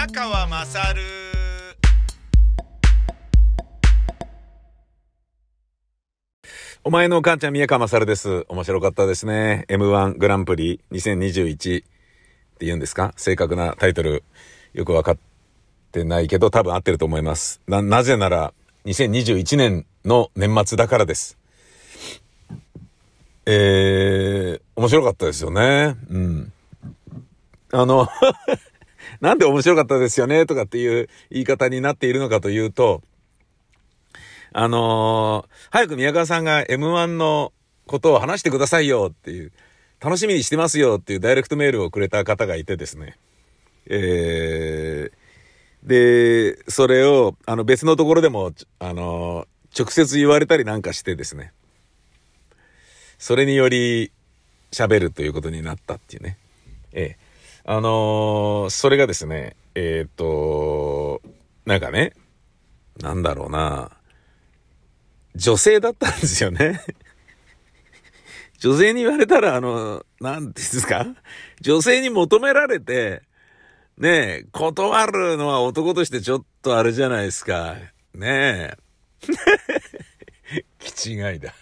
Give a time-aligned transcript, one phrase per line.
[0.00, 1.02] 宮川まさる
[6.82, 8.46] お前のお母ちゃん宮川まさるです。
[8.48, 9.66] 面白かったですね。
[9.68, 13.12] M1 グランプリ2021って言うんですか？
[13.18, 14.24] 正確なタイトル
[14.72, 15.18] よくわかっ
[15.92, 17.60] てないけど多分合ってると思います。
[17.68, 18.54] な、なぜなら
[18.86, 21.36] 2021年の年末だからです。
[23.44, 25.94] えー、面白かったですよね。
[26.08, 26.52] うん。
[27.72, 28.08] あの、
[29.20, 33.02] なんで面白かったですよねとかっていう言い方になっているのかというと、
[34.52, 37.52] あのー早く宮川さんが M1 の
[37.86, 39.52] ことを話してくださいよっていう、
[40.00, 43.18] 楽しみにしてますよっていうダイレクトメールをくれた方がいてですね。
[43.86, 49.46] えー、で、それを、あの別のところでも、あのー
[49.78, 51.52] 直接言われたりなんかしてですね。
[53.18, 54.10] それにより
[54.72, 56.38] 喋るということになったっていうね。
[56.92, 57.29] ええ
[57.72, 61.22] あのーそれがですね、えっ、と、
[61.64, 62.14] なんかね、
[63.00, 63.92] なんだろうな、
[65.36, 66.80] 女性だったんですよね。
[68.58, 71.06] 女性に言われたら、あの、なんていうんですか？
[71.60, 73.22] 女性に求められて、
[73.96, 74.08] ね
[74.40, 77.76] え、断るのは男としてちょっとあれじゃないですか。
[78.14, 78.76] ねえ。
[80.80, 81.54] 気違いだ。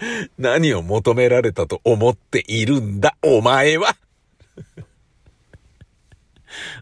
[0.38, 3.96] 何を求められたと思っているんだ、お前は。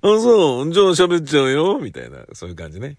[0.00, 2.96] あ、そう、じゃあ喋っちゃうよ、みたいな、そういう感じね。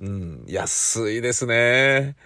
[0.00, 2.16] うん、安いですね。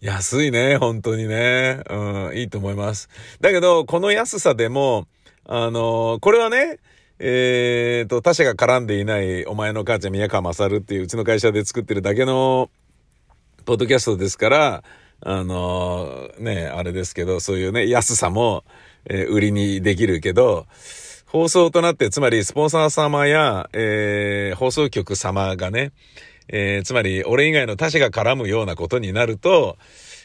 [0.00, 1.82] 安いね、本当にね。
[1.88, 3.08] うん、いいと思います。
[3.40, 5.06] だけど、この安さでも、
[5.46, 6.78] あのこれはね、
[7.18, 12.70] えーと、他社が絡んでいない、お前の母ちゃん宮川勝っていううちの会社で作ってるだけの、
[13.64, 14.84] ポッドキャストですから、
[15.26, 18.62] あのね、あれですけど、そういうね、安さも、
[19.06, 20.66] えー売りにできるけど、
[21.26, 25.92] 放送となって、つまりスポンサー様や、えー放送局様がね、
[26.48, 29.78] えつまり俺以外の他社が絡むようなことになると、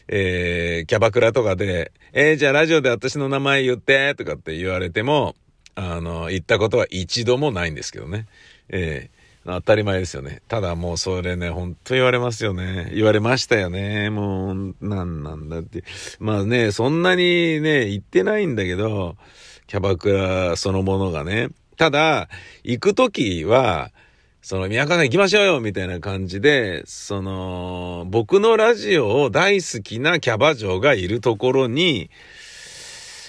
[0.10, 5.36] えキャバクラとかで、えーじゃあラジオで私の名前言って、とかって言われても、
[5.76, 8.26] あの、言ったことは一度もないんですけどね。
[8.68, 10.42] えー当たり前ですよね。
[10.48, 12.92] ただもうそれね、ほんと言われますよね。
[12.94, 14.10] 言われましたよね。
[14.10, 15.84] もう、なんなんだって。
[16.20, 19.16] まあね、そんなにね、言ってないんだけど、
[19.68, 21.50] キャバクラそのものがね。
[21.78, 22.28] ただ、
[22.64, 23.92] 行くときは、
[24.42, 32.10] その、宮川さん行きましょうよみたいな感じで、その、僕のラジオを大好きなキャバ嬢がいるところに、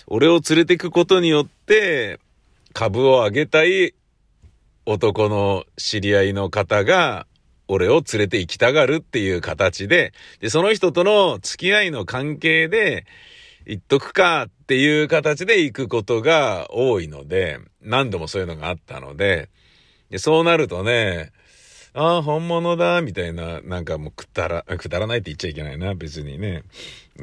[0.07, 2.19] 俺を連れてくことによって、
[2.73, 3.95] 株を上げたい
[4.87, 7.27] 男の知り合いの方が、
[7.69, 13.07] 俺を連れて行きたがるっていう形で、で、その人との付き合いの関係で、
[13.67, 19.49] 行っとくかっていう形で行くことが多いので、何度もそういうのがあったので、
[20.11, 21.31] でそうなるとね、
[21.93, 26.63] ああ、本物だ、みたいな、なんかもうくだら、くだらないって言っちゃいけないな、別にね。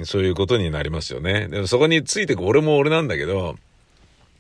[0.04, 1.48] そういうことになりますよね。
[1.48, 3.58] でもそこについてく俺も俺なんだけど、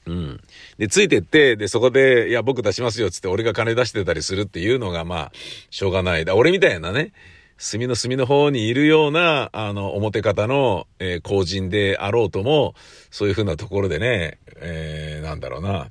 [0.07, 0.41] うん。
[0.77, 5.31] で、ついてって、で、そこで、いや、僕出しますよ、つって俺が金出してたりするっていうのが、まあ、
[5.69, 6.25] しょうがない。
[6.25, 7.11] だ俺みたいなね、
[7.57, 12.73] 隅の隅の方にいるような、あの、表方の、えー公人であろうとも、
[13.11, 15.89] そういうふうなところでね、えー、なんだろうな、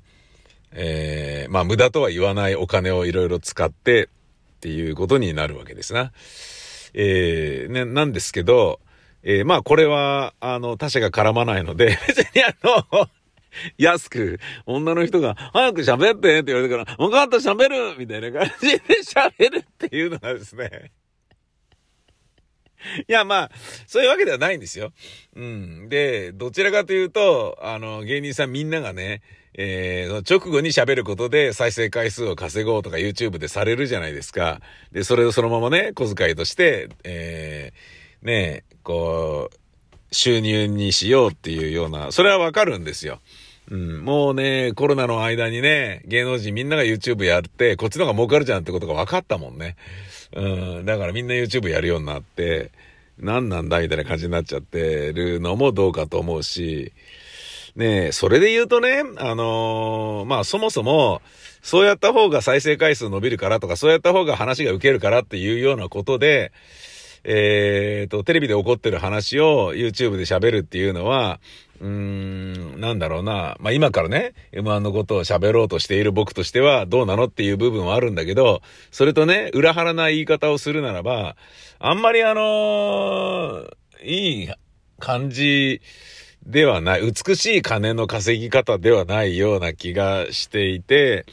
[0.72, 4.08] えー、まあ、無駄とは言わないお金をいろいろ使って、っ
[4.60, 6.12] ていうことになるわけですな。
[6.94, 8.80] えー、ね、なんですけど、
[9.22, 13.08] えー、まあ、これは、あの、他者が絡まないので、別にあの、
[13.78, 20.92] 安く、女の人が、早く喋ってって言われてから、分かった喋るみたいな感じで喋るっていうのがですね。
[23.08, 23.50] いや、まあ、
[23.86, 24.92] そういうわけではないんですよ。
[25.34, 25.88] うん。
[25.88, 29.22] で、どちらかというと、あの、芸人さんみんながね、
[29.58, 34.60] えー、直後に喋ることで再生回数を稼ごうとか YouTube でされるじゃないですか。
[34.92, 43.20] で、それをそのままね、小遣いとして、えー、ね、こう、収入にしようっていうような、それはわかるんですよ。
[43.68, 49.76] うん、もうね、コロナの間にね、芸能人みんなが YouTube やって、こっちの方が儲かるじゃんってことが分かったもんね。
[50.34, 52.70] うん、だからみんな YouTube やるようになって、
[53.18, 56.92] 何なんだみたいな感じになっちゃってるのもどうかと思うし、
[57.74, 61.20] ね、それで言うとね、あのーまあそもそも、
[61.60, 66.52] そうやった方が再生回数伸びるからとか、そうやった方が話が受けるからっていうようなことで、
[67.24, 71.40] えーと、テレビで起こってる話を YouTube で喋るっていうのは、
[71.80, 73.56] うーん、なんだろうな。
[73.60, 81.36] まあ、今からね、M1 のことを喋ろうとしている僕としてはどうなのっていう部分はあるんだけど、それとね、裏腹な言い方をするならば、
[81.78, 84.48] あんまりあのーいい
[84.98, 85.80] 感じ
[86.44, 91.26] ではない、美しい金の稼ぎ方ではないような気がしていて、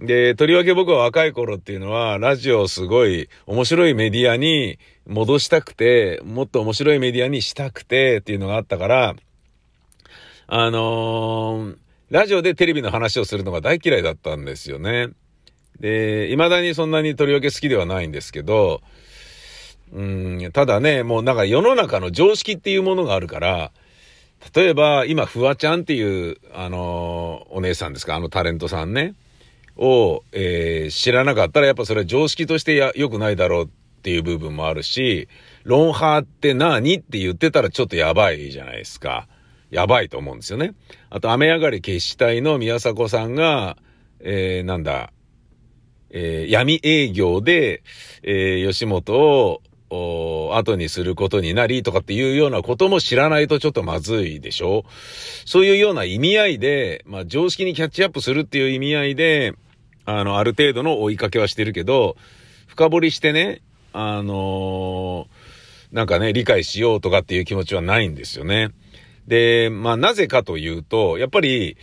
[0.00, 9.14] で、とりわけ僕は若い頃っていうのは、ラジオをすごい面白いメディアに戻したくて、もっと面白いメディアにしたくてっていうのがあったから、
[10.46, 11.76] あのー、
[12.10, 15.08] ラジオでテレビの話をするのが大嫌いだったんですよね。
[15.80, 18.82] で、未だにそんなにとりわけ好きではないんですけど、
[19.92, 23.72] うん、ただね、もうなんか世の中の常識っていうものがあるから、
[24.54, 29.14] 例えば今、フワちゃんっていう、あのー、お姉さんですか、あのタレントさんね、
[29.76, 33.68] を、えー、知らなかったらやっぱそれは常識としてや良くないだろうっ
[34.02, 35.28] ていう部分もあるし、
[35.64, 39.26] ロンハーって何って言ってたらちょっとやばいじゃないですか。
[39.74, 40.72] やばいと思うんですよね。
[41.10, 43.76] あと、雨上がり決死隊の宮迫さんが、
[44.20, 45.12] えー、なんだ、
[46.10, 47.82] えー、闇営業で、
[48.22, 49.60] えー、吉本を、
[50.54, 54.84] 後にすることになりとかっていうようなことも知らないとちょっとまずいでしょ
[55.44, 59.54] そういうような意味合いで、まあ常識にキャッチアップするっていう意味合いで、
[60.04, 62.16] あの、ある程度の追いかけはしてるけど、
[62.66, 63.60] 深掘りしてね、
[63.92, 68.70] あのー、なんかね、理解しようとかっていう気持ちはないんですよね。
[69.26, 71.76] で、まあなぜかというと、やっぱり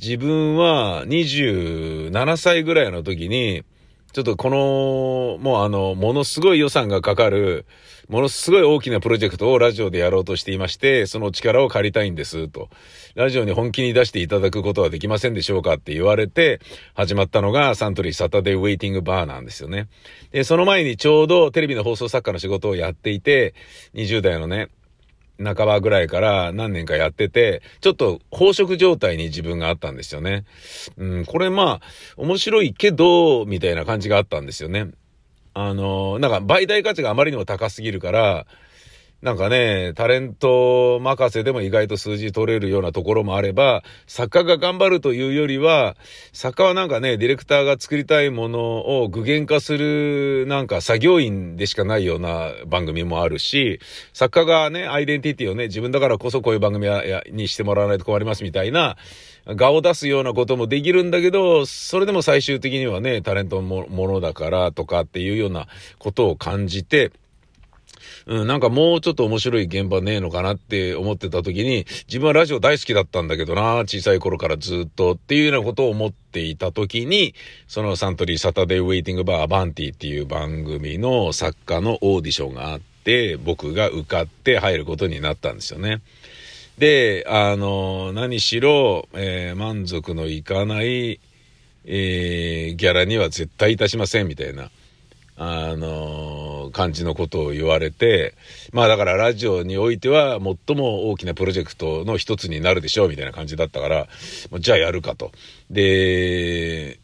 [0.00, 3.64] 自分は27歳ぐらいの時に、
[4.12, 7.66] ちょっとこの、もうあの、ものすごい予算がかかる、
[8.08, 12.70] ものすごい大きなプロジェクトをラジオでやろうとしていまして、その力を借りたいんです、と。
[13.14, 16.60] ラジオに本気に出していただくことはできませんでしょうかって言われて、
[16.94, 19.88] 始まったのがサントリーサタデーウェイティングバーなんですよね。
[20.32, 23.54] で、その前にちょうどテレビの放送作家の仕事をやっていて、
[23.92, 24.68] 20代のね、
[25.42, 30.44] 半ばぐらいから何年かやってて、ちょっと飽食状態に自分があったんですよね。
[30.96, 31.86] うん、これまあ、
[32.16, 34.88] 面白いけど、みたいな感じがあったんですよね。
[35.54, 38.46] あの、なんか媒体価値があまりにも高すぎるから、
[39.22, 45.96] なんかね、タレント任せでも意外と数字取れるようなところもあれば、作家が頑張るというよりは、
[46.34, 48.60] 作家はなんかね、ディレクターが作りたいもの
[49.02, 53.80] を具現化する、なんか作業員でしかないような番組もあるし、
[54.12, 56.86] 作家がね、アイデンティティをね、自分だからこそこういう番組
[57.32, 58.98] にしてもらわないと困りますみたいな、
[59.46, 67.12] 画を出すようなこともできるんだけど、それでも最終的にはね、タレントもものだからとかっていうようなことを感じて、
[68.26, 77.34] うん、なんかもうちょっと面白い現場ねえのかなって思ってた時に、自分はラジオ大好きだったんだけどな、小さい頃からずっとっていうようなことを思っていた時に、
[77.68, 86.02] そのサントリーサタデーウェイティングバーアバンティっていう番組の作家のオーディションがあって、僕が受かって入ることになったんですよね。
[86.78, 91.20] で、あの、何しろ、えー、満足のいかない、
[91.84, 94.70] えー、ギャラには絶対いたしませんみたいな。
[95.38, 98.34] あの、感じのことを言われて、
[98.72, 104.08] まあだからラジオにおいては最も大きなプロジェクトの一つになるでしょうみたいな感じだったから、
[104.58, 105.32] じゃあやるかと。
[105.70, 106.98] で、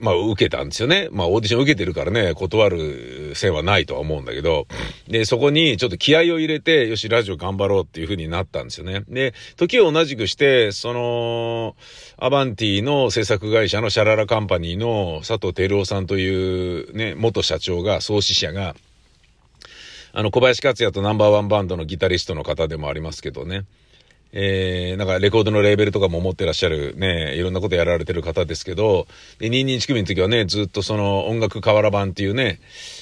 [0.00, 1.08] まあ、受けたんですよね。
[1.12, 4.66] まあ、オーディション受けてるからね、断る線はないとは思うんだけど、
[5.06, 9.04] で、そこにちょっと気合を入れて、よし、ラジオ頑張ろうっていう風になったんですよね。
[9.08, 11.76] で、時を同じくして、その、
[12.16, 18.74] アバンティの制作会社のシャララカンパニーの佐藤照夫さんというね、元社長が、創始者が、
[20.12, 23.64] あの、小林克也とナンバーワンバンドのギタリストの方でもありますけどね。
[24.32, 29.06] えー、なんかレコードのレーベルとかも持ってらっしゃるね、いろんなことやられてる方ですけど、
[29.38, 32.60] で、22組の時はね、ずっとその音楽瓦版っていうね、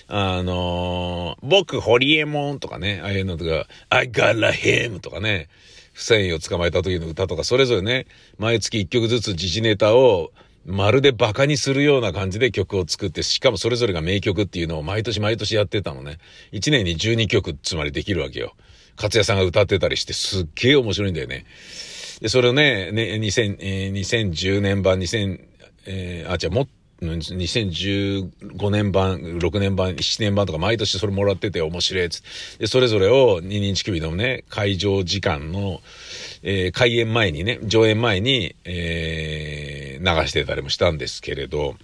[0.08, 5.48] あのー、僕、ホリエモンとかね、ああいうのとか、I got a him とかね、
[5.92, 8.06] 不正義を捕まえた時の歌とか、それぞれね、
[8.38, 10.30] 毎月1曲ずつ時事ネタを、
[10.64, 16.18] まるで馬鹿にするような感じで曲を作って、しかもそれぞれが名曲っていうのを毎年毎年やってたのね。
[16.52, 18.54] 1年に12曲つまりできるわけよ。
[18.98, 21.46] 勝也さんが歌ってたりしてすっげえ面白いんだよね。
[22.20, 25.40] で、それをね、ね、2000、えー、2010年版、2000、
[25.86, 26.68] えー、あ、じゃあもっ
[27.00, 32.22] 2015年版、6年版、7年版とか毎年それもらってて面白いやつ。
[32.58, 35.80] で、それぞれを二人乳首のね、会場時間の、
[36.42, 41.76] えー、開演前にね、上演前に、えー、流してたりもしたんですけれど、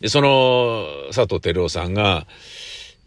[0.00, 2.26] で、その、佐藤輝夫さんが、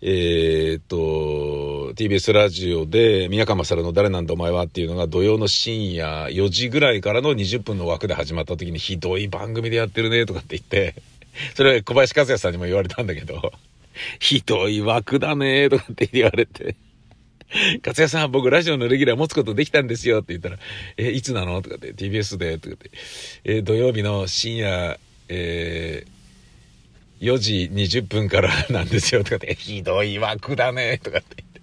[0.01, 10.95] えー、っと、TBS ラジオで、宮川勝の誰なんだお前はっていうのが土曜の深夜4時ぐらいからの20分の枠で始まった時にひどい番組でやってるねとかって言って、
[11.53, 13.51] それは小林和也さんにも言われたんだけど、
[14.19, 16.77] ひどい枠だねとかって言われて、
[17.85, 20.59] 勝也さん、僕ラジオのレギュラー持つことできたんですよって言ったら、
[20.95, 22.89] え、いつなのとかって、TBS で、とかって、
[23.43, 26.18] え、土曜日の深夜、えー
[27.19, 31.59] 4時20分からなんですよとかって、 ひどい枠だねとかって言って。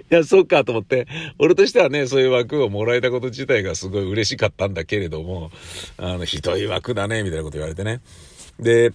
[0.00, 1.06] いや、そっかと思って、
[1.38, 5.50] 俺としてはね、そういう枠をもらえたこと自体がすごい嬉しかったんだけれども、
[5.98, 8.00] あの、ひどい枠だね、みたいなこと言われてね。
[8.58, 8.92] で、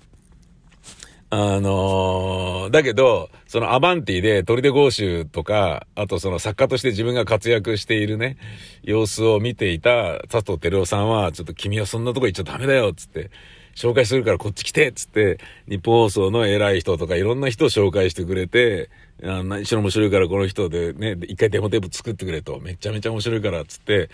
[1.33, 8.35] あのー、だけど、そのアバンティでトリデゴーシュとか、あとその作家として自分が活躍しているね、
[8.83, 13.31] 様子を見ていた佐藤輝夫さんは、ちょっと君はそんなとこ行っちゃダメだよ、つって。
[13.75, 18.89] 紹介するからこっち来てっつって、日本放送の偉い人とかいろんな人を紹介してくれて、
[19.23, 24.09] あ何しろ面白いからこの人でね、一回デモテープ作ってくれと、めちゃめちゃ面白いからっつって、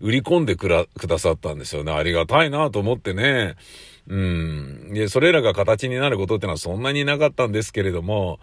[0.00, 1.92] 売り込んでくら、くださったんですよね。
[1.92, 3.56] ありがたいなと思ってね。
[4.08, 4.92] うん。
[4.94, 8.40] で、それらが形になることってのはそんなになかったんですけれども、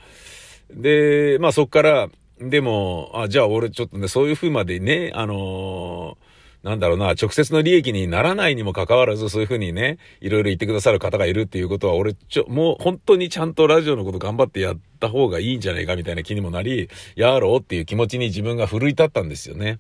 [0.72, 2.10] で、まあそっから、
[2.40, 6.27] でも、あ、じゃあ俺ちょっとね、そういう風までね、あのー
[6.68, 19.80] なんだろうな、直接の利益にならないにもかかわらず、そういうふうにね、いろいろ言ってくださる方がいるっていうことは、俺、ちょ、もう本当にちゃんとラジオのこと頑張ってやった方がいいんじゃないかみたいな気にもなり、やろうっていう気持ちに自分が奮い立ったんですよね。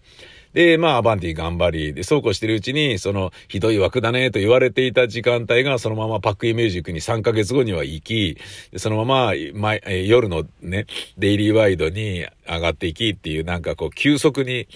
[0.53, 8.38] で、まあ、アバンティ頑張り、で、そうこうしてるうちに、その、ひどい枠だねと言われていた時間帯が、そのままパックイミュージックに3ヶ月後には行き、
[8.77, 10.86] そのまま、ま、夜のね、
[11.17, 14.67] デイリーワイドに上がっていきっていう、なんかこう、急速に、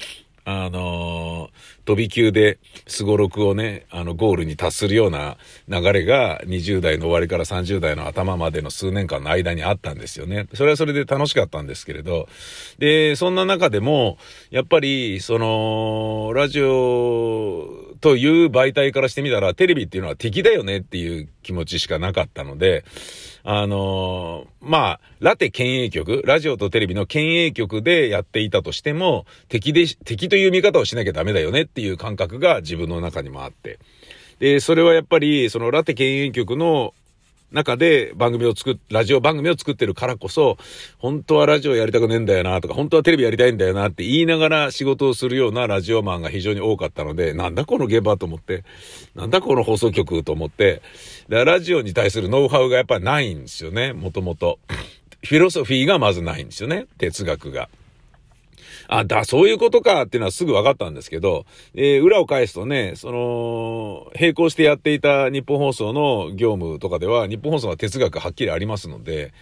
[0.44, 10.48] あのー、飛び級で、スゴロクをね、あの、ゴールに達するような流れが、20代の終わりから30代の頭までの数年間の間にあったんですよね。
[10.54, 12.28] それはそれで楽しかったんですけれど、
[12.80, 14.18] で、そんな中でも、
[14.50, 22.84] やっぱり、その、ラジオという媒体からしてみたら、テレビっていうのは敵だよねっていう気持ちしかなかったので、
[23.44, 33.78] あのー、まあ、ラテ県営局、ラジオとテレビの県営局でやっていたとしても、敵で、敵という見方をしなきゃダメだよねっていう感覚が自分の中にもあって。
[34.40, 36.96] で、それはやっぱり、そのラテ県営局の
[37.52, 40.58] 中で番組を作っ、ラジオ番組を作ってるからこそ、
[40.98, 48.64] 本当はラジオやりたくねえんだよなとか、本当はテレビやりたいんだよなって言いながら仕事をするようなラジオマンが非常に多かったので、なんだこの現場と思って、
[49.16, 50.82] なんだこの放送局と思って、
[51.28, 54.60] ラジオに対するノウハウがやっぱりないんですよね、もともと。
[55.24, 57.70] フィロソフィーがまずないんですよね、哲学が。
[58.88, 69.34] あ、だ、そういうことかっていうのはすぐ分かったんですけど、えー、裏を返すとね、その、並行してやっていた日本放送の業務とかでは、日本放送は哲学はっきりありますので、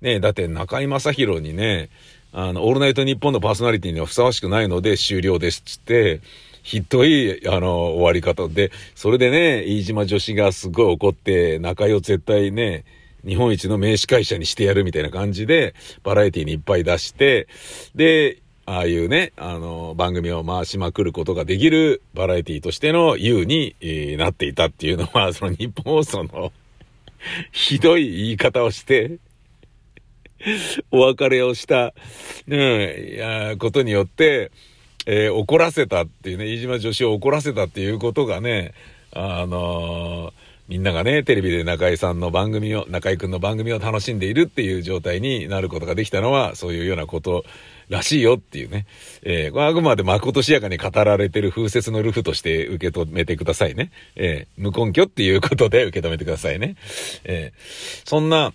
[0.00, 1.88] ね、だって中居正広にね、
[2.32, 6.20] あの、オールナイト日本のパーソナリティにはふさわしくないので終了ですっつって、
[6.62, 12.84] ひどい、あの、終わり方で、それでね、飯島女子がすごい怒って、中居を絶対ね、
[13.24, 17.48] 日本一の名司会者にしてやるみたいな感じで、バラエティーにいっぱい出して、
[17.94, 23.76] で、ああいうね、あの、番組を回しまくることができるバラエティとしての優に、
[24.18, 26.52] なっていたっていうのは、 その日本放送の
[27.52, 29.18] ひどい言い方をして
[30.90, 31.94] お別れをした、
[32.48, 34.50] ね、いや、ことによって、
[35.06, 38.74] えー、怒らせたっていうね、飯島女子を怒らせたっていうことがね、
[39.12, 40.32] あのー、
[40.68, 47.44] みんながね、テレビで中井さんの番組を、中井くんの番組を楽しんでいるっていう状態になることができたのは、そういうようなこと
[47.88, 48.86] らしいよっていうね。
[49.22, 53.90] えー、あくまで誠しやかに語られてる風説のルフとして受け止めてくださいね。
[54.16, 56.76] えー、無根拠っていうことで受け止めてくださいね。
[57.24, 58.52] えー、そんな、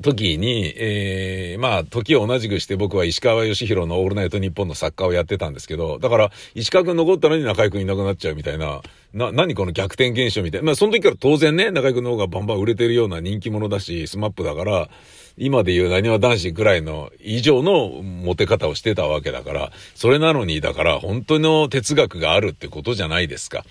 [0.00, 8.80] 時に、えー、まあ、時を同じくして僕は石川義弘のオールナイトニッポンの作家をやってたんですけど、だから、石川くん残ったのに中居くんいなくなっちゃうみたいな、
[9.12, 10.66] な、何この逆転現象みたいな。
[10.66, 14.88] まあ、その時から当然ね、中居くんの方がバンバン売れてるような人気者だし、 SMAP だから、
[15.36, 23.64] 今で言うなにわ男子くらいの以上のモテ方をしてたわけだから、それなのに、だから本当の哲学があるってことじゃないですか。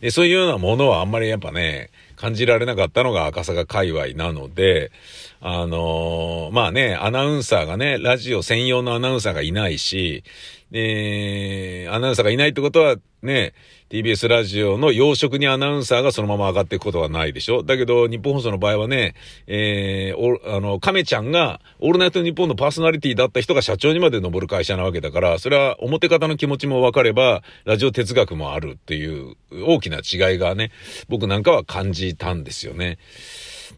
[0.00, 4.92] で、そういうようなものはあんまりやっぱね、感じられなかったのが赤坂界隈なので、
[5.40, 10.24] あのー、まあね、アナウンサーがね、ラジオ専用のアナウンサーがいないし、
[10.72, 13.52] えー、アナウンサーがいないってことはね、
[13.90, 19.16] TBS ラジオの養殖にアナウンサーがそのまま上がっていくことはないでしょだけど、日本放送の場合はね、
[19.48, 29.34] えー、あの、亀ちゃんが、オールナイト日本のパーソナリティだった人が社長にまで登る会社なわけだから、それは表方の気持ちも分かれば、ラジオ哲学もあるっていう
[29.66, 30.70] 大きな違いがね、
[31.08, 32.98] 僕なんかは感じたんですよね。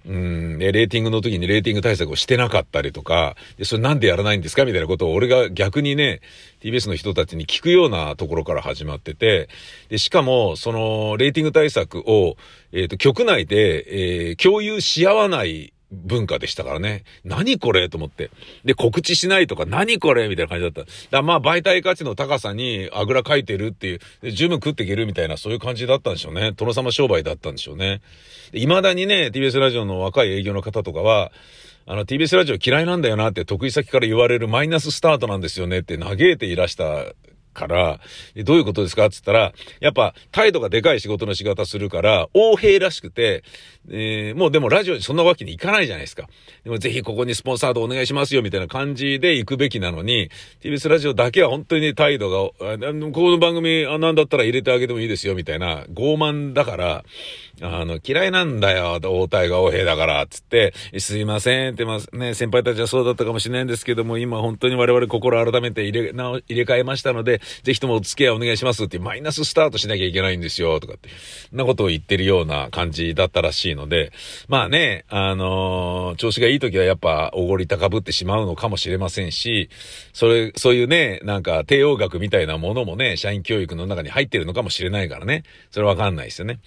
[0.06, 6.20] うん、レーティングの時にレーティング対策をしてなかったりとか、で、それなんでやらないんですかみたいなことを俺が逆にね、
[6.60, 9.48] TBS の人たちに聞くようなところから始まってて、
[9.88, 12.36] で、しかも、その、レーティング対策を、
[12.72, 17.04] えっ、ー、と、局内で、えー、共有し合わない文化でしたからね。
[17.24, 18.30] 何これと思って。
[18.64, 20.90] で、告知しないとか、何これみたいな感じだった。
[21.10, 23.94] だまあ、媒体価値の高さにあぐらかいてるってい
[24.24, 26.52] う、十分食っていけるみたいな、そういう感じだったんでしょうね。
[26.52, 28.00] 殿様商売だったんでしょうね。
[28.52, 31.30] 未だにね、TBS ラジオの若い営業の方とかは、
[31.84, 37.06] あの TBS ラジオ嫌いなんだよなって得意先から言われるマイナススタートなんですよねって嘆いていらした
[37.52, 38.00] から、
[38.44, 39.06] どういうことですか？
[39.06, 43.42] って言ったら、やっぱ態度がでかい仕事の仕方するから、横兵らしくて、
[43.90, 46.28] えー、もうでもラジオにそんなわけにいかないじゃないですか。
[46.64, 50.30] でもぜひここにスポンサードお願いしますよみたいな感じで行くべきなのに、
[50.62, 57.04] TBS ラジオだけは本当に態度が、この番組、あ、なんだったら入れてあげてもいいですよみたいな傲慢だから、
[57.62, 71.08] あの、嫌いなんだよ、応対が王兵だから、つって、すいませんって、まあね、先輩たちはそうだったかもしれないんですけども、今本当に我々心改めて入れ、な入れ替えましたので、ぜひともお付き合いお願いしますってマイナススタートしなきゃいけないんですよ、とかって、
[71.52, 74.12] なことを言ってるような感じだったらしいので、
[74.48, 79.70] まあね、あのー、調子がいい時はやっぱおごり高ぶってしまうのかもしれませんし、
[80.12, 86.58] それ、そういうね、なんか帝王学みたいなものもね、社員教育の中に入ってるのかもしれないからね、それわかんないですよね。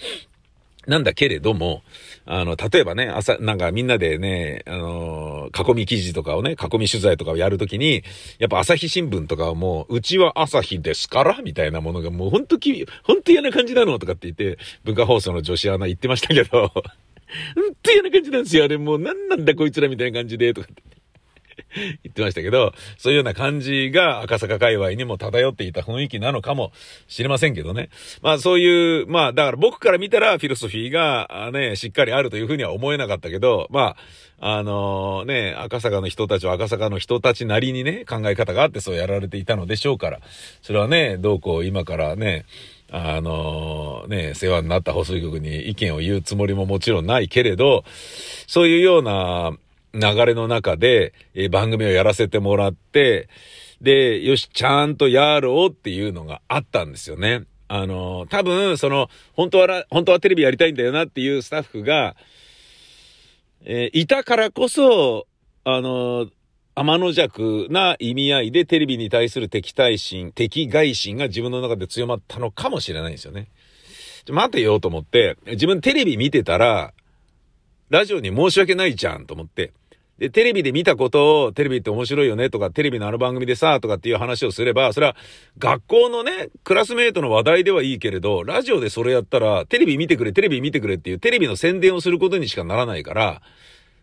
[0.88, 1.84] なんだけれども、
[2.26, 8.04] あの、例えばね、朝、なんかみんなでね、あの囲み記事とかをね、囲み取材とかをやるときに、
[8.40, 18.66] やっぱ朝日新聞とかはもう、うちは朝日ですからみたいなものがもうほんとき、ほんと嫌な感じなのとかって言って、文化放送の女子アナ言ってましたけど、ほんと嫌な感じなんですよ。
[18.66, 20.95] あれもう何なんだこいつらみたいな感じで、とかって。
[22.04, 26.72] 言ってましたけど、そういうような感じが赤坂界隈にも漂っていた雰囲気なのかも
[27.08, 27.90] しれませんけどね。
[28.22, 33.96] まあそういう、まあだから僕から見たらフィロソフィーがね、しっかりあるというふうには思えなかったけど、ま
[34.40, 40.20] あ、あのー、ね、赤坂の人たちは赤坂の人たちなりにね、考え方があってそうやられていたのでしょうから、
[40.62, 42.46] それはね、どうこう今からね、
[42.92, 47.84] あのね、世話になった放送局に意見を言うつもりももちろんないけれど、
[48.48, 49.52] そういうような、
[49.96, 53.30] 流れの中で、え番組をやらせてもらって、
[53.82, 57.44] で、よし、ちゃんとやろうっていうのがあったんですよね。
[57.68, 62.16] あの、多分、その、本当は、本当はテレビやりたいんだよなっていうスタッフが、
[63.64, 65.28] えー、いたからこそ、
[65.64, 66.28] あの、
[66.76, 73.48] 天の弱な意味合いでテレビに対する敵対心、敵外心が自分の中で強まったのかもしれないんですよね。
[74.30, 76.94] 待てよと思って、自分テレビ見てたら、
[77.90, 79.72] ラジオに申し訳ないじゃんと思って、
[80.18, 85.16] で、テレビで見たことを、テレビって面白いよねとか、テレビのあの番組でさ、とかっていう話をすれば、それは
[85.58, 93.42] 学校のね、クラスメイトの話題ではいいけれど、ラジオでそれやったら、テレビ見てくれ、テレビ見てくれっていうテレビの宣伝をすることにしかならないから、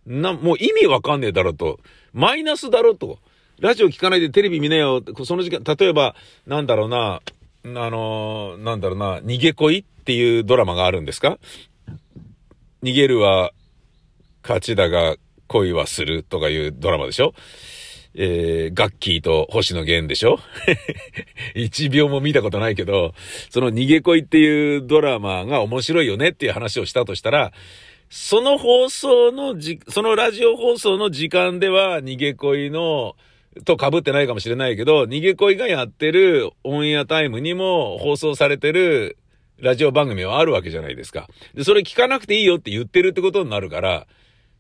[0.06, 1.80] な、もう意味わかんねえだろと。
[2.12, 3.18] マイナスだろと。
[3.60, 5.02] ラジオ聞かないでテレビ見なよ。
[5.24, 7.22] その時間、例えば、なんだろうな、
[7.64, 11.38] あのー、なんだろうな、逃げ恋っていうドラマがあるんですか？
[12.82, 13.52] 逃げるは
[14.42, 15.14] 勝ちだが、
[15.52, 17.34] 恋はするとかいうドラマでしょ？
[18.14, 20.38] えー、ガッキーと星野源でしょ？
[21.54, 23.14] 一秒も見たことないけど、
[23.50, 27.52] その逃げ恋っていうドラマが面白いよねっていう話をしたとしたら、
[28.10, 33.16] その放送のじ、そのラジオ放送の時間では逃げ恋の、
[33.64, 39.16] と被ってないかもしれないけど、逃げ恋がやってるオンエアタイムにも放送されてる
[39.58, 41.28] ラジオ番組はあるわけじゃないですか。
[41.54, 44.06] で、それ聞かなくていいよって言ってるってことになるから、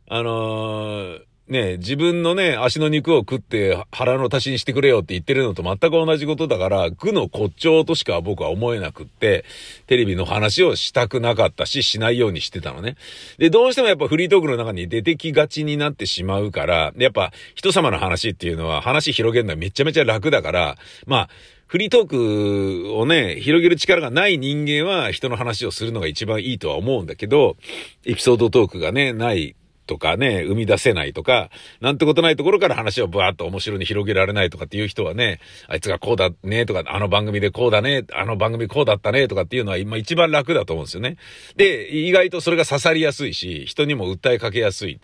[0.08, 9.44] あのー、ね、自分のね、足の肉を食って腹の足しにしてくれよって言ってるのと全く同じことだから、具の骨頂としか僕は思えなくって、
[9.86, 12.96] テレビの話をしたくなかったし、しないようにしてたのね。
[13.38, 21.28] で、どうしてもやっぱフリートークの中に出てきがちになってしまうから、やっぱ人様の話っていうのは話広げるのはめちゃめちゃ楽だから、まあ、
[21.66, 27.56] フリートークをね、広げる力がない人間は人の話をするのが一番いいとは思うんだけど、
[28.04, 41.16] エピソードトークがね、ないとかね、生み出せないとか、なんてことないところから話をブワーッと面白に広げられないとかっていう人はね、あいつがこうだねとか、あの番組でこうだね、あの番組こうだったねとかっていうのは今一番楽だと思うんですよね。
[41.56, 45.00] で、意外とそれが刺さりやすいし、人にも訴えかけやすい。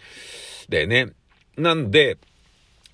[0.69, 1.09] でね。
[1.59, 2.19] なんで、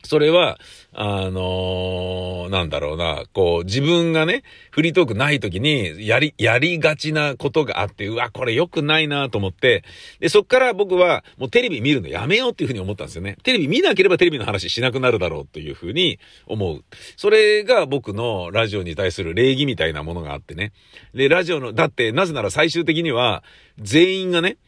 [0.04, 0.58] それは、
[0.92, 9.82] あのー、なんだろうな、こう、自分がね、フリートークない時に、やり、やりがちなことがあって、うわ、これ良くないなと思って、
[10.20, 13.36] で、そっから僕は、もうテレビ見るのやめようっていうふうに思ったんですよね。
[13.42, 16.84] テレビ見なければテレビの話しなくなるだろうというふうに思う。
[17.16, 20.72] それが僕のラジオに対する礼儀みたいなものがあってね。
[21.14, 23.42] で、ラジオの、だって、なぜなら最終的には、
[23.78, 24.58] 全員がね、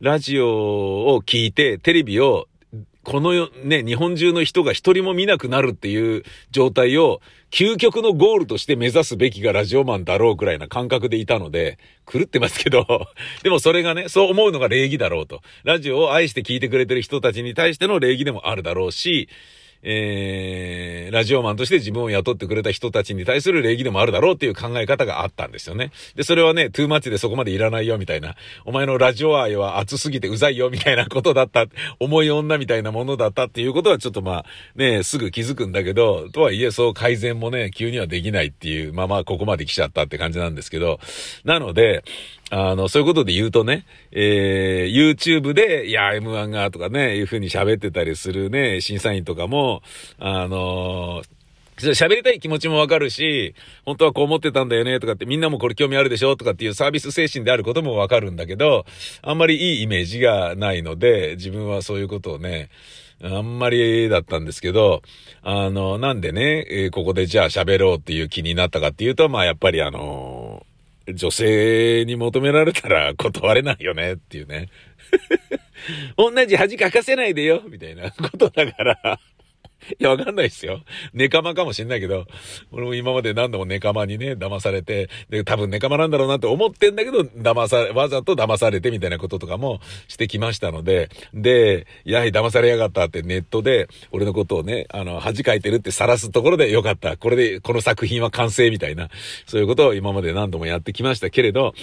[0.00, 2.48] ラジオを聞いて、テレビを
[3.06, 7.20] このね、日本中の人が一人も見なくなるっていう状態を
[7.52, 13.06] 究極のゴールとして目指すべきがラジオマンだろうくらいな感覚でいたので、狂ってますけど、
[13.44, 15.40] でもそれがね、そう思うのが礼儀だろうと。
[15.62, 19.28] ラジオを愛して聞いてくれてる人たちに対しての礼儀でもあるだろうし、
[19.82, 25.92] えー、ラジオマンとして自分を雇ってくれた人たちに対する礼儀でもあるだろうっていう考え方があったんですよね。
[26.14, 28.34] で、それはね、トゥーマッチでそこまでいらないよみたいな、
[28.64, 31.66] お前のラジオ愛は熱すぎてうざいよみたいなことだった、
[32.00, 40.98] 重い女みたいなものだったっていうことはちょっとまあ、ね、すぐ気づくんだけど、とはいえそう改善もね、急にはできないっていう、まあまあここまで来ちゃったって感じなんですけど、
[41.44, 42.04] なので、
[42.50, 49.65] あの、そういうことで言うとね、えー、YouTube で、いや、M1 がとかね、いう風に喋ってたりするね、審査員とかも、
[50.18, 51.36] あのー
[51.78, 58.86] 喋りたい気持ちもわかるし、本当はこう思ってたんだよねとかってみんなもこれ興味あるでしょとかっていうサービス精神であることもわかるんだけど、
[59.20, 62.70] あんまりいいイメージがないので、自分はそういうことをね、
[63.22, 65.02] あんまりだったんですけど、
[65.42, 70.64] あの、なんでね、えー、ここでじゃあ喋ろうっていう気になったかっていうと、まあやっぱりあの
[71.12, 74.70] 女性に求められたら断れないよねっていうね。
[76.16, 79.20] 同じ恥かかせないでよみたいなことだから
[79.98, 80.80] いや、わかんないですよ。
[81.14, 82.26] ネカマかもしんないけど、
[82.72, 97.16] 俺も今まで何度もネカマにね、騙されて、で、多分ネカマなんだろうなって思ってんだけど、騙され、わざと騙されてみたいなこととかもしてきましたので、で、やはり騙されやがったってネットで、俺のことをね、あの、恥かいてるって晒すところでよかった。
[97.16, 99.08] これで、この作品は完成みたいな、
[99.46, 101.74] そういうことを今まで何度もやってきましたけれど、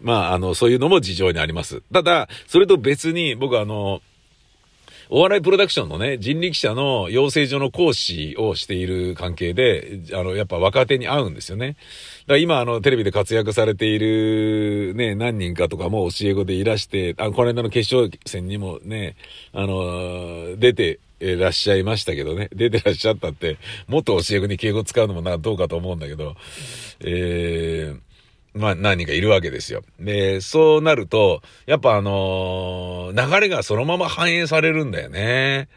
[0.00, 1.82] まあ、あの、そういうのも事情にあります。
[1.92, 4.02] ただ、それと別に、僕はあの、
[5.14, 11.72] お笑いプロダクションのね、人力車の養成所の講師をしている関係で、あの、やっぱ若手に会うんですよね。
[11.72, 11.78] だか
[12.28, 19.16] ら今、あの、テレビで活躍されている、ね、何人かとかも教え子でいらして、あこの間の決勝戦にもね、
[19.52, 22.48] あの、出て、らっしゃいましたけどね。
[22.54, 26.36] 出てらっしゃったって、もっと教え子に敬語使うのもな、どうかと思うんだけど、
[27.00, 28.11] えー、
[28.54, 29.82] まあ何人かいるわけですよ。
[29.98, 35.68] で、そうなると、やっぱあのー、流れがそのまま反映されるんだよね。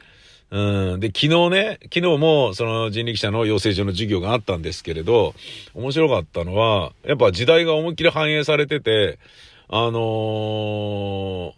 [0.51, 0.99] うん。
[0.99, 5.33] で、昨日ね、昨日もその人力車の養成所の授業があったんですけれど、
[5.73, 9.19] 面白かったのは、やっぱ時代が思いっきり反映されてて、
[9.67, 11.53] あのー、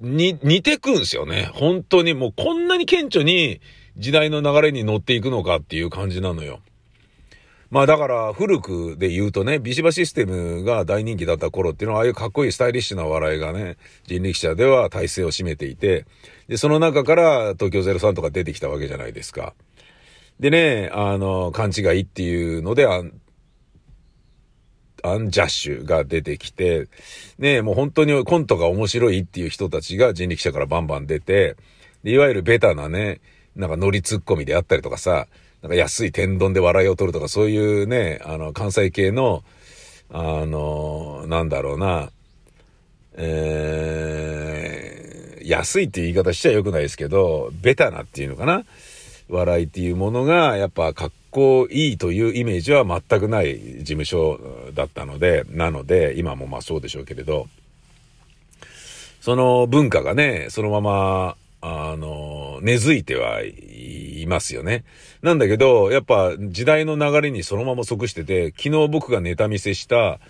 [0.00, 1.50] に、似てくんですよね。
[1.54, 3.60] 本当にもうこんなに顕著に
[3.96, 6.60] 時代の流れに乗っていくのかっていう感じなのよ。
[7.70, 13.76] まあだから古くで言うとね、ビシバシステムが大人気だった頃っていうのは、ああいうかっこいいスタイリッシュな笑いがね、
[14.06, 16.06] 人力車では体制を占めていて、
[16.48, 19.54] で、その中から東京03とか出てきたわけじゃないですか。
[20.40, 23.12] でね、あの、勘違いっていうので、アン、
[25.02, 26.88] アンジャッシュが出てきて、
[27.38, 31.56] ね、もう本当にコントが面白いっていう人たちが人力車からバンバン出て、
[32.02, 33.20] でいわゆるベタなね、
[33.56, 35.26] なんかノリツッコミであったりとかさ、
[35.62, 39.42] なんか安い天丼で笑いを取るとか、そういうね、あの、関西系の、
[40.10, 42.10] あの、なんだろうな、
[43.14, 48.64] えー、安いっていう言い方しちゃ良くないですけど、ベタなっていうのかな。
[49.28, 54.40] 笑いっていうものが、やっぱかっこいいというイメージは全くない事務所
[54.74, 57.46] だったので、なので、今もまあそうでしょうけれど、
[59.20, 63.52] その文化がね、そのまま、あの、根付いてはい
[64.22, 64.84] いますよね。
[65.22, 70.20] なんだけど、やっぱ時代の流れにそのまま即してて、昨日僕がネタ見せした、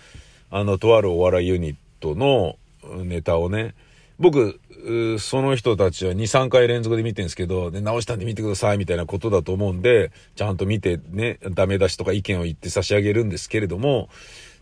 [0.51, 2.57] あの、とあるお笑いユニットの
[3.03, 3.75] ネタをね、
[4.19, 4.59] 僕、
[5.19, 14.09] その人たちは2、3回連続で見てるんですけど、で、直したんで見てくださいみたいなことだと思うんで、ちゃんと見てね、ダメ出しとか意見を言って差し上げるんですけれども、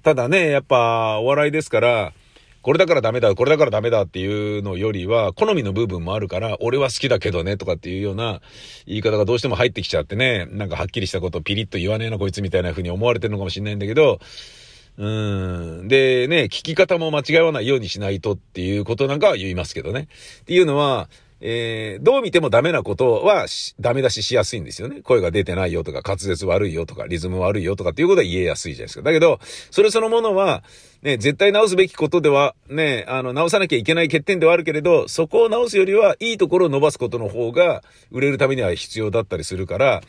[0.04, 2.14] ただね、やっぱお笑いですから、
[2.62, 8.42] これだからダメだ、これだからダメだっていうのよりは、好みの部分もあるから、俺は好きだけどね、とかっていうような
[8.86, 14.20] 言い方がどうしても入ってきちゃってね、なんかはっきりしたことをピリッと言わねえなこいつみたいな風に思われてるのかもしれないんだけど、
[14.98, 15.88] うん。
[15.88, 20.08] で、ね、聞き方も間違わないようにしないとっていうことなんかは言いますけどね。
[20.42, 21.08] っていうのは、
[21.40, 23.46] えー、どう見てもダメなことは
[23.80, 25.02] ダメ出ししやすいんですよね。
[25.02, 29.04] 声が出てないよとか、滑舌悪いよとか、リズム悪いよとかっていうことは言えやすいじゃないですか。
[29.04, 29.40] だけど、
[29.72, 30.64] それそのものは、
[31.04, 40.02] ね、絶対直すべきことでは、ね、あの、直さなきゃいけない欠点ではあるけれど、そこを直すよりは、いいところを伸ばすことの方が、売れるためには必要だったりするから、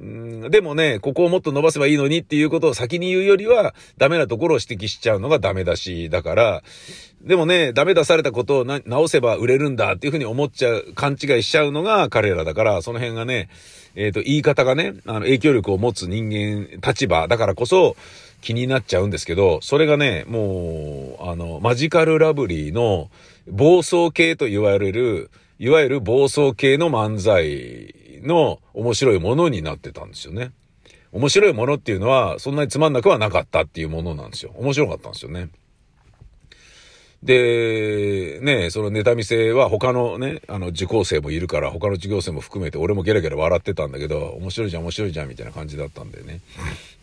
[0.00, 6.62] うんでもね、ここをもっと伸ばせばいいのにっていうことを先に言うよりは、ダメなところを指摘しちゃうのがダメだし、だから、
[7.22, 13.48] でもね、ダメ出されたことを直せば売れるんだっていうふうに思っちゃう、勘違いしちゃうのが彼らだから、その辺がね、
[13.96, 17.96] えっ、ー、と、言い方がね、あの、影響力を持つ人間、立場だからこそ
[18.40, 23.10] 気になっちゃうんですけど、それがね、もう、あの、マジカルラブリーの
[23.48, 30.52] 暴走系と言われる、いわゆる暴走系の漫才の面白いものになってたんですよね。
[31.12, 34.52] 面白いものっていうのは、そんなにつまんなくはなかったっていうものなんですよ。
[34.56, 35.48] 面白かったんですよね。
[37.22, 46.40] で、ね、そのネタ見せは他のね、あの受講生もいるから、他の授業生も含めて俺もゲラゲラ笑ってたんだけど、面白いじゃん面白いじゃんみたいな感じだったんだよね。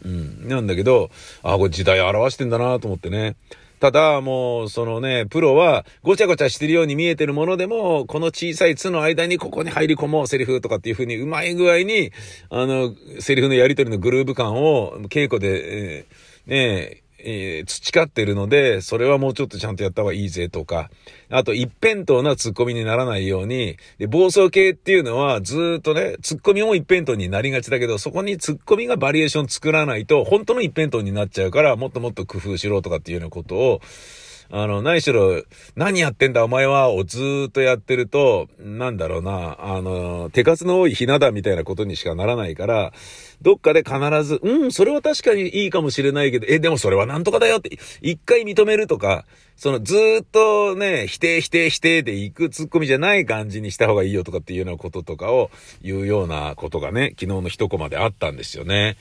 [0.05, 0.47] うん。
[0.47, 1.09] なんだけど、
[1.43, 3.35] あ、これ時代表してんだなと思ってね。
[3.79, 12.11] ただ、もう、そのね、プロは、ごちゃごちゃしてるように見えてるものでも、この小さい「つ」の間にここに入り込もう、セリフとかっていう風に、うまい具合に、
[12.49, 20.89] あの、セリフのやりとりのグルーヴ感を、稽古で、えー、ねえー、培ってるので、それはもうちょっとちゃんとやった方がいいぜとか、
[21.29, 33.81] あと一辺倒なツッコミにならないように、で、暴走系っていうのはずっとね、ツッコミも一辺倒になりがちだけど、そこにツッコミがバリエーション作らないと、本当の一辺倒になっちゃうから、もっともっと工夫しろとかっていうようなことを、
[34.49, 35.43] あの、何しろ、
[35.75, 42.93] 何やってんだお前はをずっとやってると、なんだろうな、あの、手数の多いひなだみたいなことにしかならないから、
[43.41, 49.25] どっかで必ず、うん、それは確かにいいかもしれないけど、え、でもそれはなんとかだよって、一回認めるとか、
[49.57, 55.49] そのずっとね、否定否定否定で行くツッコミじゃない感じにした方がいいよとかっていうようなこととかを
[55.81, 58.97] 言うようなことがね、昨日の一コマであったんですよね。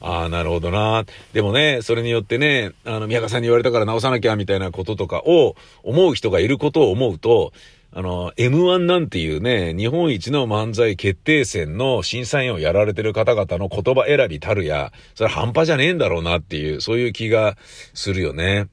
[0.00, 1.04] ああ、なるほどな。
[1.32, 7.52] でもね、それによってね、あの、宮川さんに言われたから直さなきゃみたいなこととかを思う人がいることを思うと、
[7.92, 17.56] あの、M1 なんていうね、日本一の漫才決定戦の審査員をやられてる方々の言葉選びたるや、それ半端じゃねえんだろうなっていう、そういう気が
[17.94, 18.68] するよね。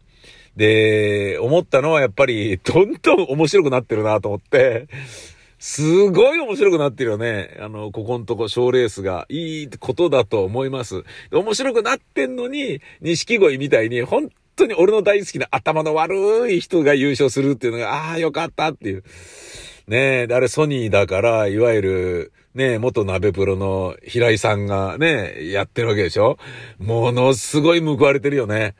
[0.57, 4.87] で、思ったのはやっぱり、どんどん面白くなってるなと思って、
[5.57, 7.57] すごい面白くなってるよね。
[7.61, 11.05] あの、ここんとこ賞レースがいいことだと思います。
[11.31, 19.03] 面白くなってんのに、錦鯉みたいに、本当に俺の大好きな頭の悪い人が優勝するっていうのが、ああ、よかったっていう。
[19.87, 26.37] ねえ、あれソニーだから、いわゆる、ねえ、元鍋プロの平井さんがね、やってるわけでしょ？
[26.77, 28.75] ものすごい報われてるよね。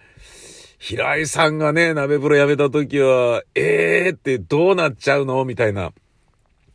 [0.77, 5.43] 平井さんがね、鍋プロ辞めた時は、ええー、ってどうなっちゃうの？
[5.43, 5.91] みたいな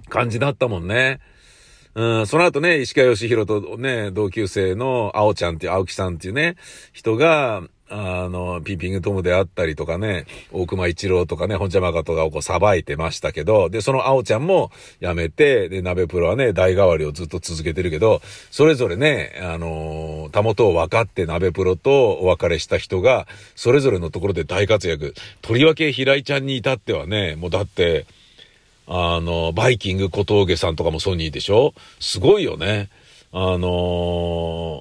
[0.08, 1.20] 感じだったもんね。
[1.94, 6.56] うん、その後ね、石川義弘とね、同級生の青ちゃんっていう、青木さんっていうね、
[6.92, 14.70] 人が、あの、ピーピングトムであったりとかね、大熊一郎とかね、本茶誠がこうさばいてましたけど、で、その青ちゃんも
[15.00, 18.20] 辞めて、で、鍋プロはね、代替わりをずっと続けてるけど、
[18.50, 25.14] それぞれね、あのたもとを分かって鍋プロとお別れした人が、それぞれのところで大活躍。
[25.40, 28.04] とりわけ平井ちゃんに至ってはね、もうだって、
[28.86, 31.74] あの、バイキング小峠さんとかもソニーでしょ？
[32.00, 32.90] すごいよね。
[33.32, 33.58] あの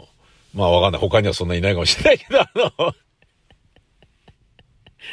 [0.04, 0.17] ー
[0.58, 1.02] まあわかんない。
[1.02, 2.93] 他にはそんないないかもしれないけど、あの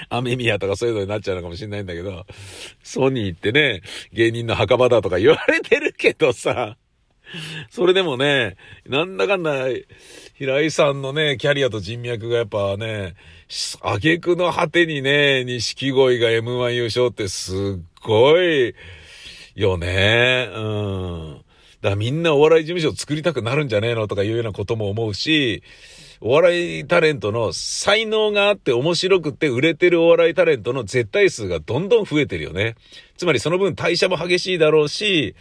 [0.09, 2.25] アメミヤとかそういうのになっちゃうのかもしれないんだけど、
[2.83, 6.79] ソニーってね、芸人の墓場だとか言われてるけどさ、
[7.69, 9.67] それでもね、なんだかんだ、
[10.35, 13.15] 平井さんのね、キャリアと人脈がやっぱね、
[13.83, 17.57] 挙句の果てにね、錦鯉が M1 優勝ってすっ
[18.03, 18.75] ごい
[19.55, 20.49] よね。
[20.55, 21.44] うん。
[21.85, 25.63] だからみんなお笑い事務所作りたくなるんじゃねえのとかいうようなことも思うし、
[26.23, 32.77] お笑いタレントの才能があって面白くて売れてるお笑いタレントの絶対数がどんどん増えてるよね。
[33.19, 35.35] つまりその分代謝も激しいだろうし、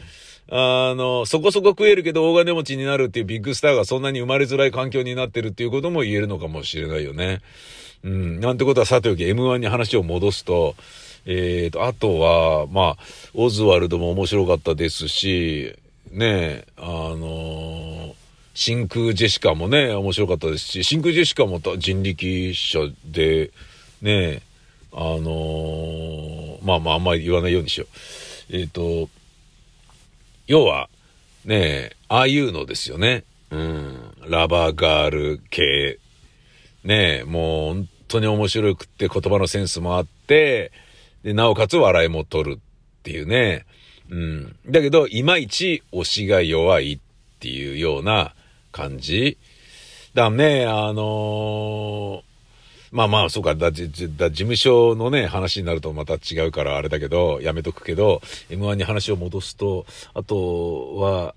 [0.52, 7.40] あの、そこそこ食えるけど大金持ちになるっていうビッグスターがそんなに生まれづらい環境になってるっていうことも言えるのかもしれないよね。
[8.04, 8.42] うん。
[8.42, 10.76] なんてことはさておき M1 に話を戻すと、
[11.26, 12.98] えーと、あとは、まあ、
[13.34, 15.78] オズワルドも面白かったですし、
[16.14, 18.14] ね、あのー、
[18.54, 23.52] 真空ジェシカもね、面白かったですし、真空ジェシカも人力車で、
[24.02, 24.44] ね、
[24.92, 27.88] あのー、まあまああんまり言わないようにしよ
[28.52, 28.56] う。
[28.56, 29.10] えっ、ー、と、
[30.46, 30.88] 要は、
[31.46, 33.24] ねああいうのですよね。
[33.50, 34.14] うん。
[34.28, 35.98] ラバーガール系。
[36.84, 40.72] ねもう本当に面白くって言葉のセンスもあって、
[41.24, 42.60] で、なおかつ笑いも取るっ
[43.02, 43.66] ていうね。
[44.10, 44.56] うん。
[44.68, 47.00] だけど、いまいち推しが弱いっ
[47.40, 48.34] ていうような
[48.72, 49.38] 感じ。
[50.14, 52.22] だね、あのー、
[52.92, 61.36] まあまあ、そうか、だ、だ、事務所のね、話になるとまた違うからあれだけど、やめとくけど、M1 に話を戻すと、あとは、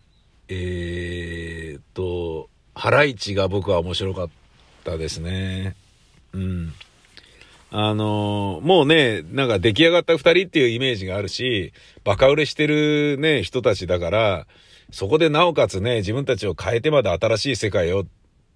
[0.48, 4.28] えーと、ハライチが僕は面白かっ
[4.84, 5.74] たですね。
[6.34, 6.74] うん。
[7.70, 11.72] あの、もうね、なんか出来上がった二人っていうイメージがあるし、
[12.04, 14.46] バカ売れしてるね、人たちだから、
[14.90, 18.04] そこでなおかつね、自分たちを変えてまで新しい世界を、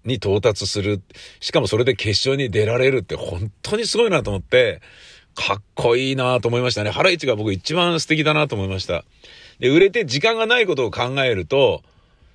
[0.05, 1.01] に到達する。
[1.39, 4.81] しかもそれで決勝に出られるって本当にすごいなと思って、
[5.35, 6.89] かっこいいなと思いましたね。
[6.89, 9.03] ハライチが僕一番素敵だなと思いました。
[9.59, 11.83] で、売れて時間がないことを考えると、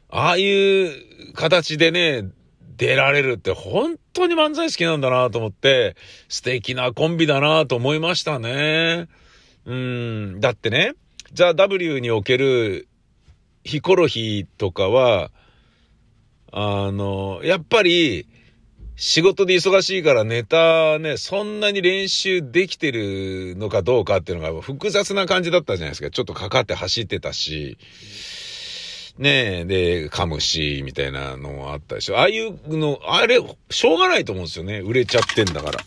[0.08, 0.44] ああい
[0.84, 2.30] う形でね、
[2.76, 5.96] 出られるって本当に漫才好きなんだなと思って、
[6.28, 9.08] 素敵なコンビだなと思いましたね。
[9.64, 10.92] うん、だってね、
[11.32, 12.88] じゃあ W における
[13.64, 15.30] ヒコロヒーとかは、
[16.52, 18.26] あの、やっぱり、
[18.98, 26.10] 仕事で忙しいからネタね、そんなに練習できてるのかどうかっていうのが複雑な感じだったじゃないですか。
[26.10, 27.76] ちょっとかかって走ってたし、
[29.18, 32.18] ねえ、で、噛むし、みたいなのもあったでしょ。
[32.18, 34.80] ああいうの、あれ、しょうがないと思うんですよね。
[34.80, 35.80] 売れちゃってんだから。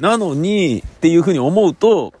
[0.00, 2.12] なのに、っていうふうに思うと、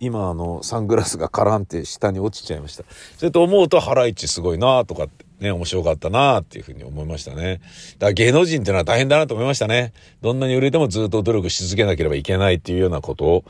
[0.00, 2.84] 今あの、サングラスがカランって下に落ちちゃいました。
[3.16, 5.28] それと思うと、ハライチすごいなとかって。
[5.40, 7.60] ね、面白かったなっていうふうに思いましたね。
[7.98, 9.92] だから芸能人っていうのは大変だなと思いましたね。
[10.20, 13.44] どんなに売れてもずっと努力し続けなければいけないっていうようなことを、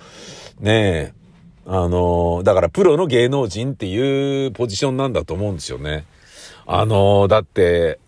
[0.60, 1.12] ねえ、
[1.70, 6.06] あの、だからプロの芸能人っていうポジションなんだと思うんですよね。
[6.66, 7.98] あの、だって、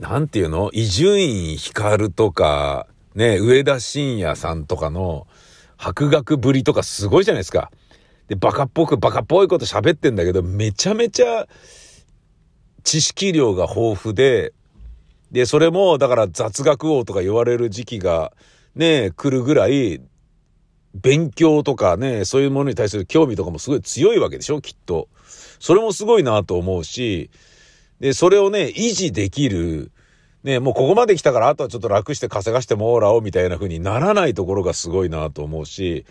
[0.00, 0.70] なんていうの？
[0.72, 5.28] 伊集院光とか、ね、上田晋也さんとかの
[5.76, 7.70] 博学ぶりとかすごいじゃないですか。
[8.26, 11.46] で、バカっぽくバカっぽいこと喋ってんだけど、めちゃめちゃ
[12.82, 14.52] 知識量が豊富で、
[15.30, 18.32] で、それも、だから雑学王とか言われる時期が
[18.74, 20.00] ね、来るぐらい、
[21.00, 25.08] 勉強とかね、そういうものに対する興味とかもすごい強いわけでしょ、きっと。
[25.58, 27.30] それもすごいなと思うし、
[28.00, 29.90] で、それをね、維持できる、
[30.42, 36.06] ね、もうここまで来たからあとはちょっと楽して稼がしてもらおうみたいな風にならないところがすごいなと思うし、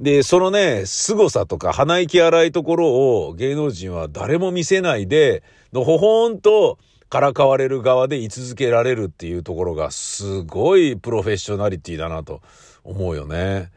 [0.00, 2.88] で、そのね、凄さとか鼻息荒いところ
[3.26, 12.42] を芸能人は誰も見せないで、のほほんとからかわれる側で居続けられるっていうところがすごいプロフェッショナリティだなと
[12.84, 13.70] 思うよね。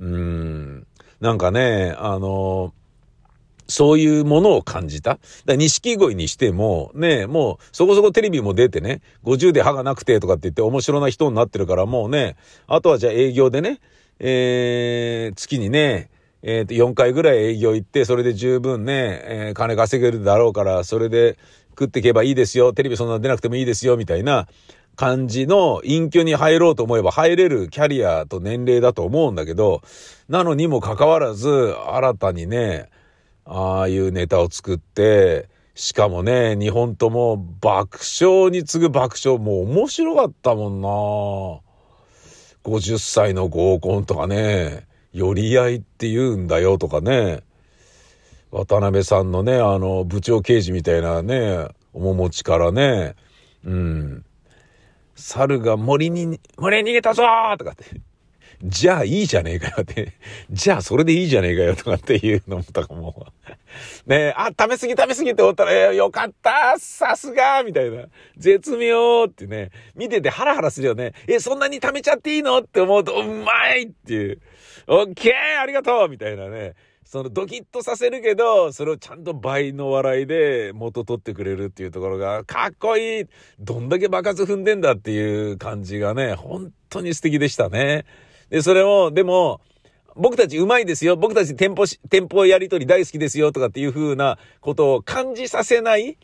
[0.00, 0.86] うん。
[1.20, 2.72] なんかね、あの、
[3.68, 5.18] そういうものを感じた。
[5.44, 13.80] だ錦鯉にしても、ね、もうそこそこテレビも出てね、50で歯がなくてとかって言って面白な人になってるからもうね、あとはじゃあ営業でね、
[14.20, 16.10] えー、月にね、
[16.42, 21.36] え、ー、と、4回ぐらい営業行って、それで十分ね、えー、金稼げるだろうから、それで
[21.70, 24.48] 食っていけばいいですよ、テレビそんな出なくてもいいですよ、みたいな
[24.98, 29.80] 感じの隠居に入ろうと思えば入れるキャリアと年齢だと思うんだけど、
[30.28, 31.48] なのにもかかわらず、
[31.86, 32.90] 新たにね、
[33.44, 40.88] ああいうネタを作って、しかもね、日本とも爆笑に次ぐ爆笑、もう面白かったもんな。
[42.64, 47.44] 50歳の合コンとかね、寄り合いって言うんだよとかね、
[48.50, 53.14] 渡辺さんのね、あの、部長刑事みたいなね、面持ちからね、
[53.64, 54.24] うん、
[55.18, 57.24] 猿が森に、森に逃げたぞ
[57.58, 57.84] とかって。
[58.62, 60.14] じゃあいいじゃねえかよって。
[60.50, 63.26] じゃあそれでいいじゃねえかよとかっていうのもとかも。
[64.06, 68.06] ねえ、あ、食べ過ぎ食べ過ぎって思ったら、えー、よかったさすがみたいな。
[68.36, 69.70] 絶妙ってね。
[69.94, 71.12] 見ててハラハラするよね。
[71.28, 74.40] え、そんなに食べちゃっていいのって思うと、うまいっていう。
[74.88, 76.74] オッケーありがとうみたいなね。
[77.08, 83.24] そのドキッとさせるけど、それをちゃんと倍の笑いで元取ってくれるっていうところが、かっこいい
[83.58, 88.04] どんだけ爆発踏んでんだっていう感じがね、本当に素敵でしたね。
[88.50, 89.62] で、それを、でも、
[90.16, 91.16] 僕たちうまいですよ。
[91.16, 93.52] 僕たち店舗し、店舗やりとり大好きですよ。
[93.52, 96.18] とかっていう風なことを感じさせない、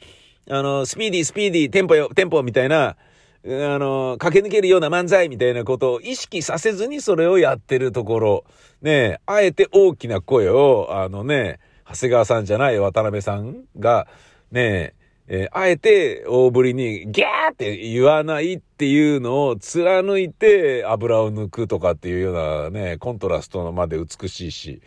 [0.50, 2.98] あの、スピーディー、スピーディー、テンポよ、テンポみたいな、
[3.46, 8.44] あの、駆け抜けるような漫才みたいなことを意識させずにそれをやってるところ。
[8.80, 14.06] ねあえて大きな声を、あのね、長谷川さんじゃない渡辺さんが、
[14.50, 14.94] ね
[15.26, 24.82] えー、あえて大ぶりにギャーって言わないっていうのを貫いて油を抜くとかっていうようなね、コントラストまで美しいし、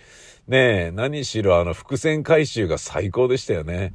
[0.47, 3.93] ねえ、何しろあの伏線回収が最高でしたよね。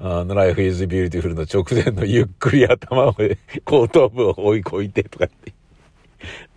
[0.00, 3.16] あの、Life is Beautiful の直前のゆっくり頭を、
[3.64, 5.52] 後頭部を追いこいてとかって。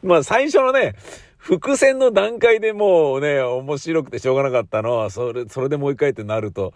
[0.04, 0.96] まあ最初のね、
[1.38, 6.74] 伏線の段階でもうね、面白くてしょうがなかったのは、それ、それでもう一回ってなると、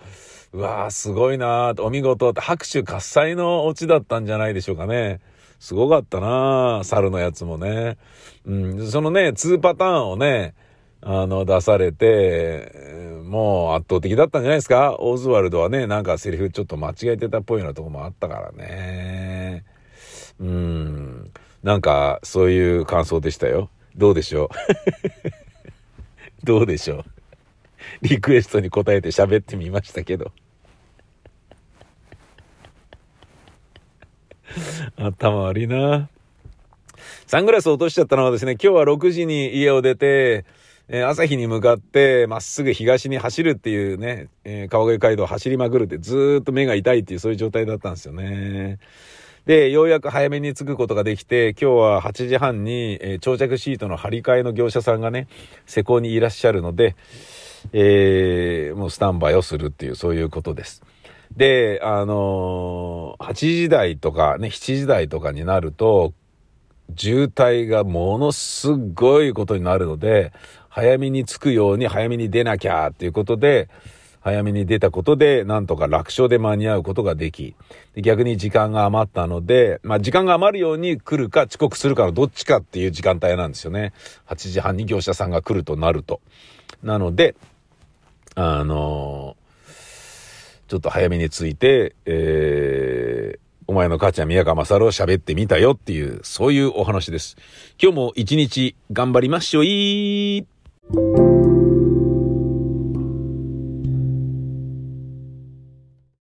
[0.54, 5.20] うわーすごいなーお見事って拍手喝采のオチだったんじゃないでしょうかね。
[5.60, 7.98] すごかったなー猿のやつもね。
[8.46, 10.56] うん、そのね、2パターンをね、
[11.08, 12.72] あの、出されて、
[13.24, 14.96] もう圧倒的だったんじゃないですか？
[15.00, 19.64] オズワルドはね、なんかセリフちょっと間違えてたっぽいようなとこもあったからね。
[20.40, 21.32] うん。
[21.62, 23.70] なんか、そういう感想でしたよ。
[23.96, 24.50] どうでしょう？
[26.44, 27.04] どうでしょう？
[28.02, 30.32] リクエストに答えて喋ってみましたけど。
[34.98, 36.10] 頭悪いな。
[37.28, 40.46] サングラス落としちゃったのはですね、今日は6時に家を出て、
[40.88, 48.78] えー、朝日に向かってまっすぐ東に走るっていうね、えー、川越街道を走りまくるってずっと目が痛いっていうそういう状態だったんですよね。
[49.46, 55.28] で、ようやく早めに着くことができて、今日は8時半に、えー、長着シートの張り替えの業者さんがね、
[55.66, 56.96] 施工にいらっしゃるので、
[57.72, 60.84] えー、もうスタンバイをするっていう、そういうことです。
[61.36, 66.14] で、あのー、8時台とかね、7時台とかになると、
[66.96, 70.32] 渋滞がものすごいことになるので、
[70.76, 73.70] 早めに着くように早めに出なきゃっていうことで、
[74.20, 77.56] 早めに出たことで、なんとか楽勝で間に合うことができ、
[77.94, 83.94] で逆に時間が余ったので、まあ時間が余るように来るか遅刻するかのどっちかっていう時間帯なんですよね。
[84.28, 86.20] 8時半に業者さんが来るとなると。
[86.84, 87.36] なので、
[88.36, 89.72] あのー、
[90.68, 97.38] ちょっと早めに着いて、えー、お前の母ちゃん宮川勝を喋ってみたよっていう、そういうお話です。
[97.82, 100.46] 今日も一日頑張りましょい
[100.94, 101.65] Música